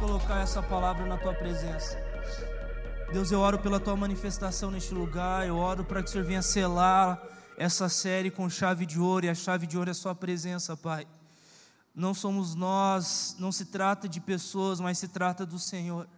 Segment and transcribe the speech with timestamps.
[0.00, 1.98] colocar essa palavra na tua presença.
[3.12, 6.40] Deus, eu oro pela tua manifestação neste lugar, eu oro para que o Senhor venha
[6.40, 7.22] selar
[7.58, 10.74] essa série com chave de ouro, e a chave de ouro é a sua presença,
[10.74, 11.06] Pai.
[11.94, 16.08] Não somos nós, não se trata de pessoas, mas se trata do Senhor.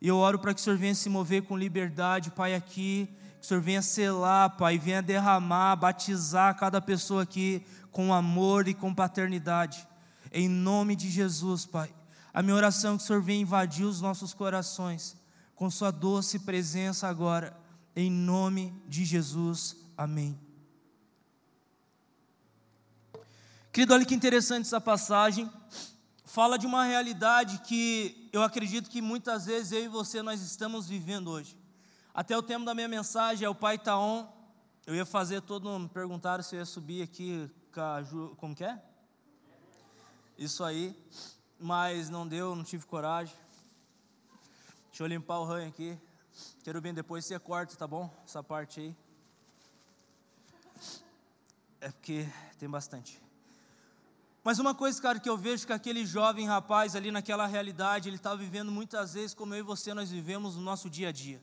[0.00, 3.06] E eu oro para que o Senhor venha se mover com liberdade, Pai, aqui,
[3.38, 8.72] que o Senhor venha selar, Pai, venha derramar, batizar cada pessoa aqui com amor e
[8.72, 9.86] com paternidade.
[10.32, 11.99] Em nome de Jesus, Pai.
[12.32, 15.16] A minha oração é que o Senhor venha invadir os nossos corações
[15.54, 17.56] com Sua doce presença agora,
[17.94, 19.76] em nome de Jesus.
[19.96, 20.38] Amém.
[23.72, 25.50] Querido, olha que interessante essa passagem.
[26.24, 30.88] Fala de uma realidade que eu acredito que muitas vezes eu e você nós estamos
[30.88, 31.58] vivendo hoje.
[32.14, 34.26] Até o tema da minha mensagem é o Pai Taon.
[34.86, 37.50] Eu ia fazer todo um perguntário se eu ia subir aqui,
[38.36, 38.80] como que é?
[40.38, 40.96] Isso aí
[41.60, 43.36] mas não deu, não tive coragem.
[44.88, 45.98] Deixa eu limpar o ranho aqui.
[46.64, 48.10] Quero bem depois você corta, tá bom?
[48.24, 48.96] Essa parte aí.
[51.82, 52.26] É porque
[52.58, 53.20] tem bastante.
[54.42, 58.16] Mas uma coisa, cara, que eu vejo que aquele jovem rapaz ali naquela realidade, ele
[58.16, 61.42] está vivendo muitas vezes como eu e você nós vivemos no nosso dia a dia.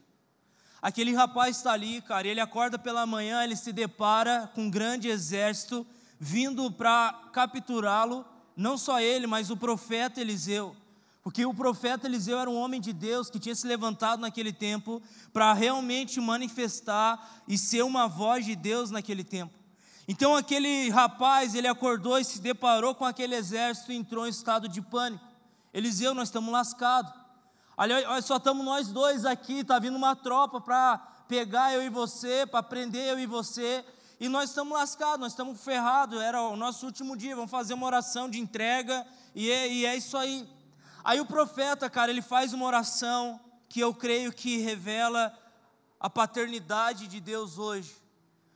[0.82, 5.08] Aquele rapaz está ali, cara, ele acorda pela manhã, ele se depara com um grande
[5.08, 5.86] exército
[6.18, 8.24] vindo para capturá-lo
[8.58, 10.74] não só ele, mas o profeta Eliseu.
[11.22, 15.00] Porque o profeta Eliseu era um homem de Deus que tinha se levantado naquele tempo
[15.32, 19.54] para realmente manifestar e ser uma voz de Deus naquele tempo.
[20.08, 24.68] Então aquele rapaz, ele acordou e se deparou com aquele exército e entrou em estado
[24.68, 25.24] de pânico.
[25.72, 27.12] Eliseu, nós estamos lascados.
[27.76, 32.44] Olha, só estamos nós dois aqui, está vindo uma tropa para pegar eu e você,
[32.44, 33.84] para prender eu e você
[34.20, 37.86] e nós estamos lascados, nós estamos ferrados, era o nosso último dia, vamos fazer uma
[37.86, 40.48] oração de entrega, e é, e é isso aí.
[41.04, 45.32] Aí o profeta, cara, ele faz uma oração que eu creio que revela
[46.00, 47.94] a paternidade de Deus hoje.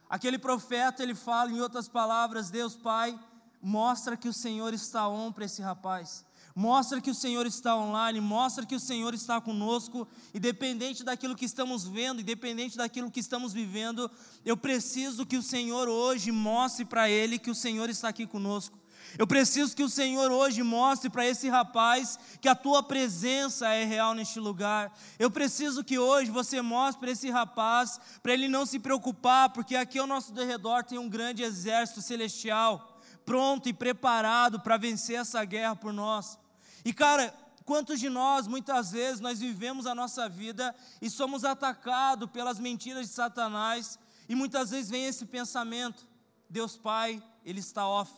[0.08, 3.18] Aquele profeta, ele fala em outras palavras: Deus Pai,
[3.62, 6.24] mostra que o Senhor está on para esse rapaz.
[6.54, 11.46] Mostra que o Senhor está online, mostra que o Senhor está conosco, independente daquilo que
[11.46, 14.10] estamos vendo, independente daquilo que estamos vivendo,
[14.44, 18.78] eu preciso que o Senhor hoje mostre para ele que o Senhor está aqui conosco.
[19.18, 23.84] Eu preciso que o Senhor hoje mostre para esse rapaz que a tua presença é
[23.84, 24.96] real neste lugar.
[25.18, 29.76] Eu preciso que hoje você mostre para esse rapaz, para ele não se preocupar, porque
[29.76, 35.44] aqui ao nosso derredor tem um grande exército celestial, pronto e preparado para vencer essa
[35.44, 36.38] guerra por nós.
[36.84, 37.32] E cara,
[37.64, 43.08] quantos de nós, muitas vezes, nós vivemos a nossa vida e somos atacados pelas mentiras
[43.08, 43.98] de Satanás,
[44.28, 46.06] e muitas vezes vem esse pensamento:
[46.48, 48.12] Deus Pai, Ele está off.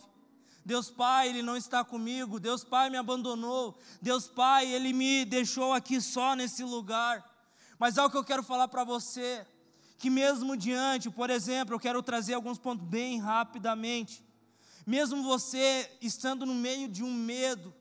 [0.65, 2.41] Deus Pai, Ele não está comigo.
[2.41, 3.79] Deus Pai me abandonou.
[4.01, 7.23] Deus Pai, Ele me deixou aqui só nesse lugar.
[7.79, 9.47] Mas algo que eu quero falar para você,
[9.99, 14.25] que mesmo diante, por exemplo, eu quero trazer alguns pontos bem rapidamente.
[14.87, 17.75] Mesmo você estando no meio de um medo,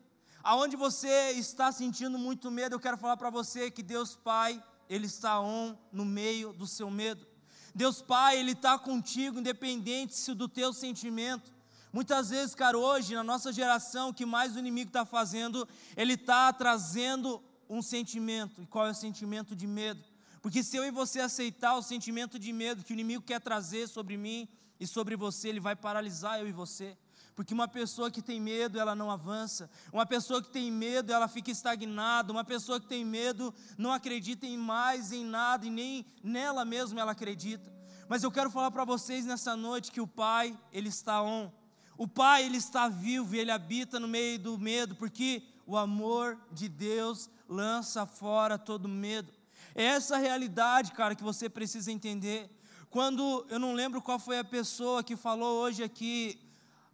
[0.43, 5.05] Aonde você está sentindo muito medo, eu quero falar para você que Deus Pai, Ele
[5.05, 7.25] está on no meio do seu medo.
[7.73, 11.49] Deus Pai, Ele está contigo, independente do teu sentimento.
[11.93, 15.65] Muitas vezes, cara, hoje, na nossa geração, o que mais o inimigo está fazendo,
[15.95, 18.63] ele está trazendo um sentimento.
[18.63, 20.03] E qual é o sentimento de medo?
[20.41, 23.87] Porque se eu e você aceitar o sentimento de medo que o inimigo quer trazer
[23.87, 26.97] sobre mim e sobre você, ele vai paralisar eu e você.
[27.35, 29.69] Porque uma pessoa que tem medo, ela não avança.
[29.91, 32.31] Uma pessoa que tem medo, ela fica estagnada.
[32.31, 37.01] Uma pessoa que tem medo não acredita em mais, em nada, e nem nela mesma
[37.01, 37.73] ela acredita.
[38.07, 41.51] Mas eu quero falar para vocês nessa noite que o Pai, Ele está on.
[41.97, 46.37] O Pai, Ele está vivo e Ele habita no meio do medo, porque o amor
[46.51, 49.31] de Deus lança fora todo medo.
[49.73, 52.49] É essa realidade, cara, que você precisa entender.
[52.89, 56.39] Quando eu não lembro qual foi a pessoa que falou hoje aqui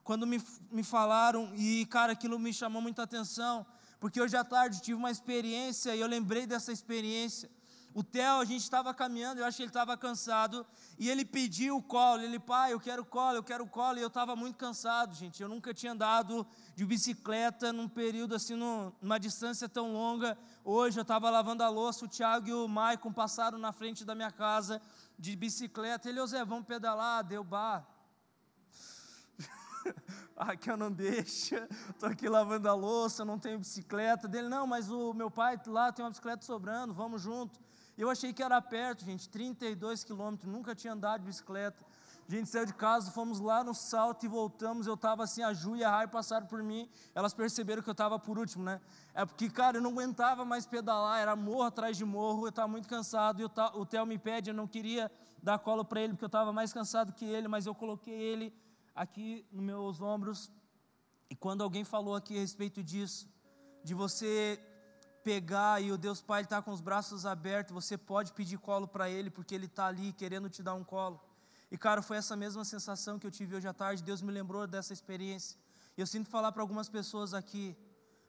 [0.10, 3.64] quando me, me falaram, e cara, aquilo me chamou muita atenção,
[4.00, 7.48] porque hoje à tarde tive uma experiência e eu lembrei dessa experiência.
[7.94, 10.66] O Theo, a gente estava caminhando, eu acho que ele estava cansado,
[10.98, 12.24] e ele pediu o colo.
[12.24, 15.44] Ele, pai, eu quero colo, eu quero colo, e eu estava muito cansado, gente.
[15.44, 16.44] Eu nunca tinha andado
[16.76, 20.36] de bicicleta num período assim, numa distância tão longa.
[20.66, 24.16] Hoje eu estava lavando a louça, o Thiago e o Maicon passaram na frente da
[24.16, 24.82] minha casa
[25.20, 26.10] de bicicleta.
[26.10, 27.24] Ele, ô Zé, vamos pedalar?
[27.24, 27.99] Deu bar
[30.36, 31.56] ah, que eu não deixo,
[31.90, 34.28] estou aqui lavando a louça, não tenho bicicleta.
[34.28, 37.60] Dele, não, mas o meu pai lá tem uma bicicleta sobrando, vamos junto.
[37.98, 41.84] Eu achei que era perto, gente, 32 quilômetros, nunca tinha andado de bicicleta.
[42.28, 44.86] A gente saiu de casa, fomos lá no salto e voltamos.
[44.86, 46.88] Eu estava assim, a Ju e a Rai passaram por mim.
[47.16, 48.80] Elas perceberam que eu estava por último, né?
[49.16, 52.68] É porque, cara, eu não aguentava mais pedalar, era morro atrás de morro, eu estava
[52.68, 53.42] muito cansado.
[53.42, 55.12] E o Theo me pede, eu não queria
[55.42, 58.54] dar colo para ele, porque eu estava mais cansado que ele, mas eu coloquei ele
[58.96, 60.52] aqui nos meus ombros.
[61.30, 63.28] E quando alguém falou aqui a respeito disso,
[63.84, 64.60] de você
[65.24, 69.10] pegar e o Deus Pai está com os braços abertos, você pode pedir colo para
[69.10, 71.20] Ele, porque Ele está ali querendo te dar um colo.
[71.72, 74.04] E, cara, foi essa mesma sensação que eu tive hoje à tarde.
[74.04, 75.58] Deus me lembrou dessa experiência.
[75.96, 77.76] E eu sinto falar para algumas pessoas aqui.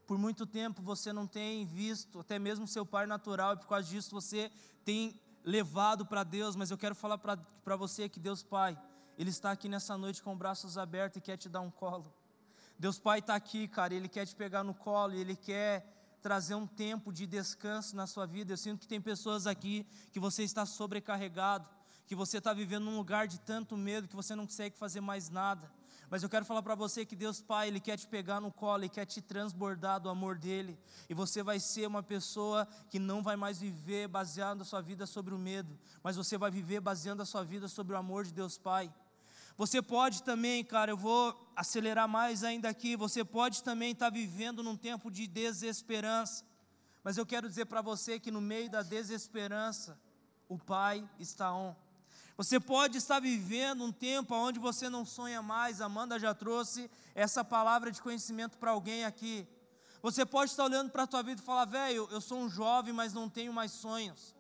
[0.07, 3.89] Por muito tempo você não tem visto, até mesmo seu pai natural, e por causa
[3.89, 4.51] disso você
[4.85, 6.57] tem levado para Deus.
[6.57, 8.77] Mas eu quero falar para você que Deus Pai,
[9.21, 12.11] Ele está aqui nessa noite com braços abertos e quer te dar um colo.
[12.79, 16.67] Deus Pai está aqui, cara, Ele quer te pegar no colo, Ele quer trazer um
[16.67, 18.55] tempo de descanso na sua vida.
[18.55, 21.69] Eu sinto que tem pessoas aqui que você está sobrecarregado
[22.11, 25.31] que você está vivendo num lugar de tanto medo que você não consegue fazer mais
[25.31, 25.71] nada.
[26.11, 28.83] Mas eu quero falar para você que Deus Pai, Ele quer te pegar no colo,
[28.83, 30.77] Ele quer te transbordar do amor dEle.
[31.09, 35.07] E você vai ser uma pessoa que não vai mais viver baseando a sua vida
[35.07, 38.33] sobre o medo, mas você vai viver baseando a sua vida sobre o amor de
[38.33, 38.93] Deus Pai.
[39.61, 42.97] Você pode também, cara, eu vou acelerar mais ainda aqui.
[42.97, 46.47] Você pode também estar tá vivendo num tempo de desesperança.
[47.05, 50.01] Mas eu quero dizer para você que no meio da desesperança,
[50.49, 51.75] o Pai está on.
[52.39, 55.83] Você pode estar vivendo um tempo onde você não sonha mais.
[55.83, 59.47] Amanda já trouxe essa palavra de conhecimento para alguém aqui.
[60.01, 62.95] Você pode estar olhando para a tua vida e falar: velho, eu sou um jovem,
[62.95, 64.35] mas não tenho mais sonhos.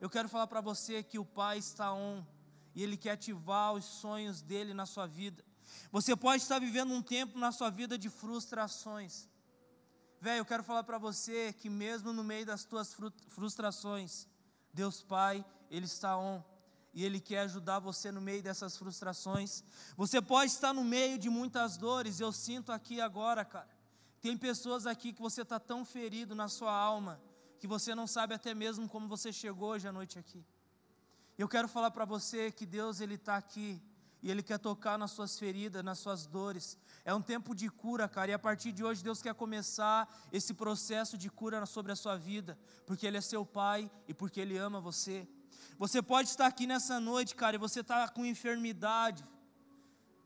[0.00, 2.24] Eu quero falar para você que o Pai está on
[2.74, 5.44] e Ele quer ativar os sonhos dele na sua vida.
[5.90, 9.28] Você pode estar vivendo um tempo na sua vida de frustrações.
[10.20, 12.96] Velho, eu quero falar para você que mesmo no meio das tuas
[13.28, 14.28] frustrações,
[14.72, 16.42] Deus Pai, Ele está on
[16.94, 19.64] e Ele quer ajudar você no meio dessas frustrações.
[19.96, 23.68] Você pode estar no meio de muitas dores, eu sinto aqui agora, cara.
[24.20, 27.20] Tem pessoas aqui que você está tão ferido na sua alma,
[27.58, 30.44] que você não sabe até mesmo como você chegou hoje à noite aqui.
[31.38, 33.80] Eu quero falar para você que Deus Ele está aqui
[34.22, 36.78] e Ele quer tocar nas suas feridas, nas suas dores.
[37.04, 40.52] É um tempo de cura, cara, e a partir de hoje Deus quer começar esse
[40.52, 44.58] processo de cura sobre a sua vida, porque Ele é seu Pai e porque Ele
[44.58, 45.26] ama você.
[45.78, 49.24] Você pode estar aqui nessa noite, cara, e você está com enfermidade.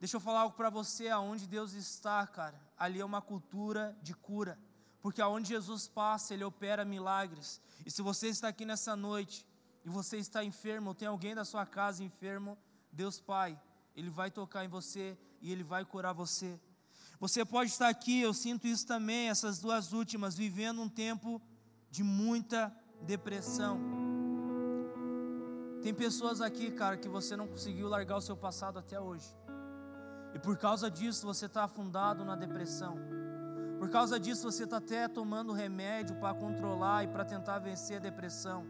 [0.00, 4.12] Deixa eu falar algo para você, aonde Deus está, cara, ali é uma cultura de
[4.12, 4.58] cura,
[5.00, 7.62] porque aonde Jesus passa, Ele opera milagres.
[7.86, 9.46] E se você está aqui nessa noite
[9.86, 12.58] e você está enfermo, ou tem alguém da sua casa enfermo,
[12.90, 13.56] Deus Pai,
[13.94, 16.60] Ele vai tocar em você e Ele vai curar você.
[17.20, 21.40] Você pode estar aqui, eu sinto isso também, essas duas últimas, vivendo um tempo
[21.88, 23.80] de muita depressão.
[25.84, 29.32] Tem pessoas aqui, cara, que você não conseguiu largar o seu passado até hoje.
[30.34, 32.98] E por causa disso você está afundado na depressão.
[33.78, 38.00] Por causa disso você está até tomando remédio para controlar e para tentar vencer a
[38.00, 38.66] depressão.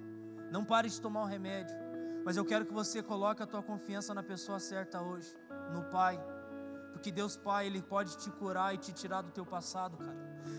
[0.50, 1.76] Não pare de tomar o remédio.
[2.24, 5.32] Mas eu quero que você coloque a tua confiança na pessoa certa hoje,
[5.72, 6.18] no Pai.
[6.92, 10.16] Porque Deus Pai, Ele pode te curar e te tirar do teu passado, cara.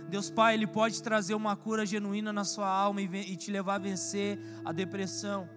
[0.07, 3.79] Deus Pai, Ele pode trazer uma cura genuína na sua alma e te levar a
[3.79, 5.49] vencer a depressão.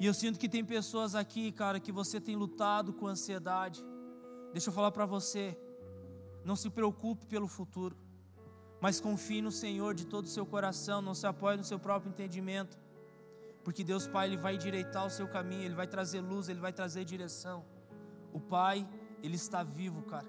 [0.00, 3.84] E eu sinto que tem pessoas aqui, cara, que você tem lutado com ansiedade.
[4.52, 5.56] Deixa eu falar para você,
[6.44, 7.96] não se preocupe pelo futuro,
[8.80, 12.10] mas confie no Senhor de todo o seu coração, não se apoie no seu próprio
[12.10, 12.76] entendimento,
[13.64, 16.72] porque Deus Pai, Ele vai endireitar o seu caminho, Ele vai trazer luz, Ele vai
[16.72, 17.64] trazer direção.
[18.32, 18.88] O Pai,
[19.22, 20.28] Ele está vivo, cara.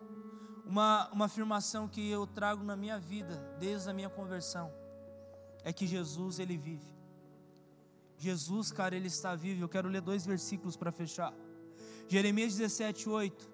[0.66, 4.72] Uma, uma afirmação que eu trago na minha vida, desde a minha conversão,
[5.64, 6.94] é que Jesus, Ele vive.
[8.18, 9.62] Jesus, cara, ele está vivo.
[9.62, 11.34] Eu quero ler dois versículos para fechar.
[12.08, 13.52] Jeremias 17, 8.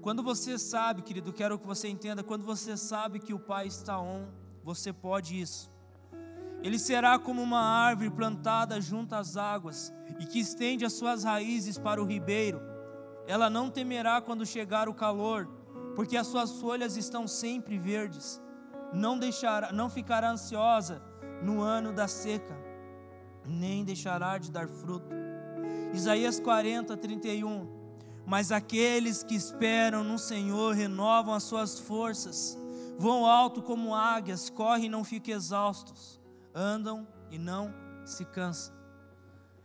[0.00, 4.00] Quando você sabe, querido, quero que você entenda, quando você sabe que o Pai está
[4.00, 4.26] on,
[4.64, 5.70] você pode isso.
[6.62, 11.78] Ele será como uma árvore plantada junto às águas e que estende as suas raízes
[11.78, 12.60] para o ribeiro.
[13.26, 15.48] Ela não temerá quando chegar o calor,
[15.94, 18.40] porque as suas folhas estão sempre verdes.
[18.92, 21.02] Não deixará, não ficará ansiosa
[21.42, 22.68] no ano da seca
[23.48, 25.14] nem deixará de dar fruto.
[25.92, 27.66] Isaías 40, 31.
[28.26, 32.58] Mas aqueles que esperam no Senhor renovam as suas forças,
[32.98, 36.17] vão alto como águias, correm e não ficam exaustos,
[36.58, 37.72] andam e não
[38.04, 38.74] se cansam.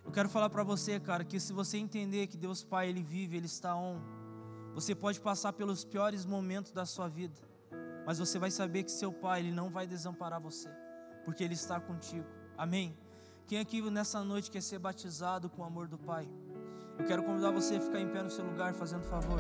[0.06, 3.38] Eu quero falar para você, cara, que se você entender que Deus Pai, Ele vive,
[3.38, 4.00] Ele está on,
[4.76, 7.42] você pode passar pelos piores momentos da sua vida,
[8.06, 10.70] mas você vai saber que seu Pai, Ele não vai desamparar você,
[11.26, 12.28] porque Ele está contigo.
[12.58, 12.96] Amém?
[13.48, 16.30] Quem aqui nessa noite quer ser batizado com o amor do Pai?
[17.00, 19.40] Eu quero convidar você a ficar em pé no seu lugar, fazendo favor.